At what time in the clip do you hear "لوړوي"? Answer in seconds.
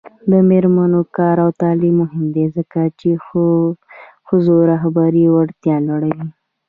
5.87-6.25